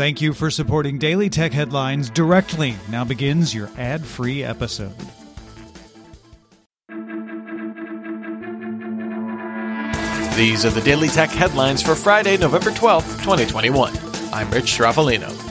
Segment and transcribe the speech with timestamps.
[0.00, 2.74] Thank you for supporting Daily Tech Headlines directly.
[2.88, 4.96] Now begins your ad free episode.
[10.38, 13.94] These are the Daily Tech headlines for Friday, November 12th, 2021.
[14.32, 15.49] I'm Rich Stroffolino.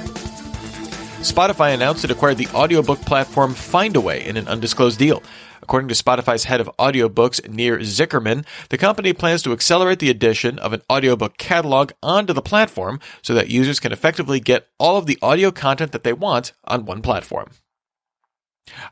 [1.19, 5.21] Spotify announced it acquired the audiobook platform Findaway in an undisclosed deal.
[5.61, 10.57] According to Spotify's head of audiobooks, Nir Zicherman, the company plans to accelerate the addition
[10.59, 15.07] of an audiobook catalog onto the platform so that users can effectively get all of
[15.07, 17.51] the audio content that they want on one platform.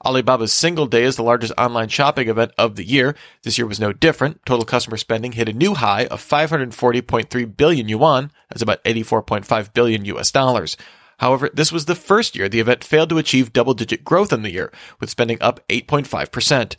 [0.06, 3.16] Alibaba's Single Day is the largest online shopping event of the year.
[3.44, 4.46] This year was no different.
[4.46, 10.04] Total customer spending hit a new high of 540.3 billion yuan, that's about 84.5 billion
[10.06, 10.76] US dollars.
[11.18, 14.44] However, this was the first year the event failed to achieve double digit growth in
[14.44, 16.76] the year, with spending up 8.5%.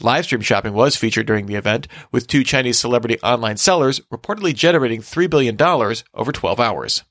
[0.00, 5.00] Livestream shopping was featured during the event, with two Chinese celebrity online sellers reportedly generating
[5.00, 5.60] $3 billion
[6.14, 7.04] over 12 hours.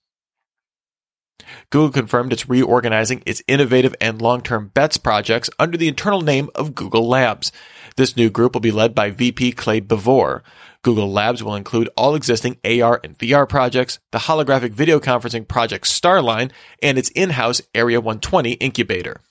[1.69, 6.75] Google confirmed it's reorganizing its innovative and long-term bets projects under the internal name of
[6.75, 7.51] Google Labs.
[7.95, 10.41] This new group will be led by VP Clay Bavor.
[10.83, 15.85] Google Labs will include all existing AR and VR projects, the holographic video conferencing project
[15.85, 19.21] Starline, and its in-house Area 120 incubator.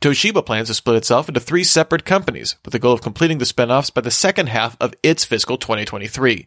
[0.00, 3.44] Toshiba plans to split itself into three separate companies with the goal of completing the
[3.44, 6.46] spinoffs by the second half of its fiscal 2023.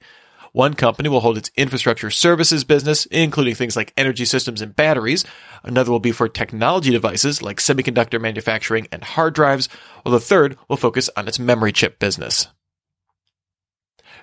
[0.56, 5.26] One company will hold its infrastructure services business, including things like energy systems and batteries.
[5.66, 9.68] Another will be for technology devices like semiconductor manufacturing and hard drives,
[10.04, 12.48] while the third will focus on its memory chip business.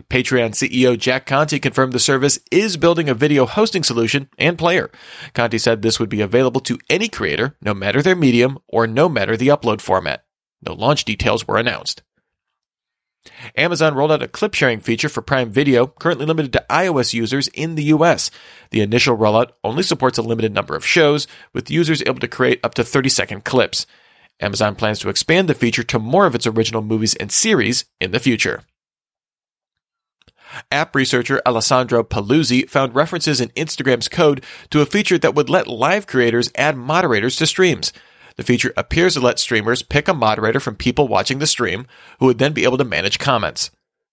[0.09, 4.91] Patreon CEO Jack Conte confirmed the service is building a video hosting solution and player.
[5.35, 9.07] Conte said this would be available to any creator, no matter their medium or no
[9.07, 10.25] matter the upload format.
[10.67, 12.03] No launch details were announced.
[13.57, 17.49] Amazon rolled out a clip sharing feature for Prime Video, currently limited to iOS users
[17.49, 18.31] in the US.
[18.71, 22.61] The initial rollout only supports a limited number of shows, with users able to create
[22.65, 23.87] up to 30 second clips.
[24.41, 28.11] Amazon plans to expand the feature to more of its original movies and series in
[28.11, 28.63] the future.
[30.71, 35.67] App researcher Alessandro Paluzzi found references in Instagram's code to a feature that would let
[35.67, 37.93] live creators add moderators to streams.
[38.43, 41.87] The feature appears to let streamers pick a moderator from people watching the stream,
[42.19, 43.71] who would then be able to manage comments.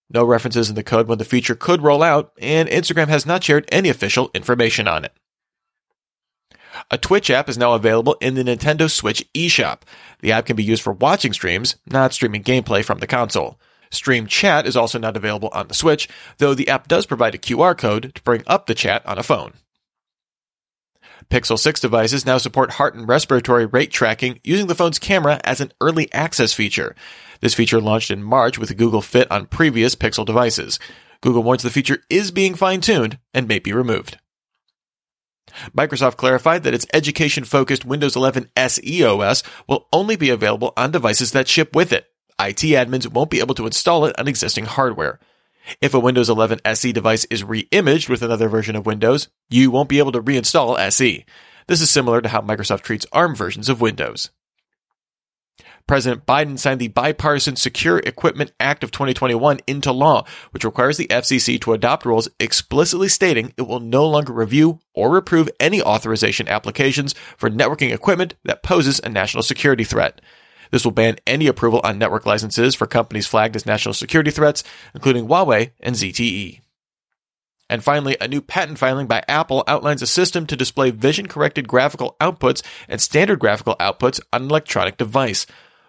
[0.08, 3.44] No references in the code when the feature could roll out, and Instagram has not
[3.44, 5.14] shared any official information on it.
[6.92, 9.82] A Twitch app is now available in the Nintendo Switch eShop.
[10.20, 13.60] The app can be used for watching streams, not streaming gameplay from the console.
[13.90, 16.08] Stream chat is also not available on the Switch,
[16.38, 19.24] though the app does provide a QR code to bring up the chat on a
[19.24, 19.54] phone.
[21.30, 25.62] Pixel 6 devices now support heart and respiratory rate tracking using the phone's camera as
[25.62, 26.96] an early access feature.
[27.40, 30.80] This feature launched in March with Google Fit on previous Pixel devices.
[31.22, 34.18] Google warns the feature is being fine tuned and may be removed.
[35.78, 40.92] Microsoft clarified that its education focused Windows 11 SE OS will only be available on
[40.92, 42.08] devices that ship with it.
[42.40, 45.20] IT admins won't be able to install it on existing hardware.
[45.82, 49.90] If a Windows 11 SE device is re-imaged with another version of Windows, you won't
[49.90, 51.26] be able to reinstall SE.
[51.68, 54.32] This is similar to how Microsoft treats ARM versions of Windows.
[55.90, 61.08] President Biden signed the Bipartisan Secure Equipment Act of 2021 into law, which requires the
[61.08, 66.48] FCC to adopt rules explicitly stating it will no longer review or approve any authorization
[66.48, 70.22] applications for networking equipment that poses a national security threat.
[70.72, 74.64] This will ban any approval on network licenses for companies flagged as national security threats,
[74.94, 76.62] including Huawei and ZTE.
[77.70, 81.68] And finally, a new patent filing by Apple outlines a system to display vision corrected
[81.68, 85.46] graphical outputs and standard graphical outputs on an electronic device.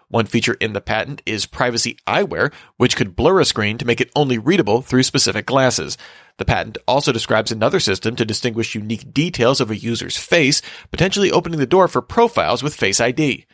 [0.07, 4.01] One feature in the patent is privacy eyewear, which could blur a screen to make
[4.01, 5.97] it only readable through specific glasses.
[6.37, 11.31] The patent also describes another system to distinguish unique details of a user's face, potentially
[11.31, 13.45] opening the door for profiles with Face ID.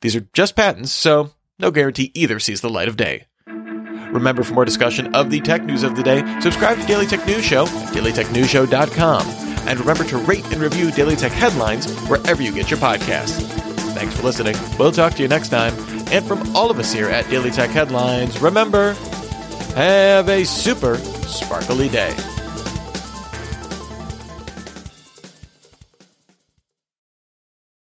[0.00, 3.26] These are just patents, so no guarantee either sees the light of day.
[3.46, 7.26] Remember, for more discussion of the tech news of the day, subscribe to Daily Tech
[7.26, 9.26] News Show at dailytechnewsshow.com.
[9.66, 13.42] And remember to rate and review Daily Tech headlines wherever you get your podcasts.
[13.94, 14.56] Thanks for listening.
[14.78, 15.74] We'll talk to you next time.
[16.12, 18.92] And from all of us here at Daily Tech Headlines, remember,
[19.74, 22.14] have a super sparkly day.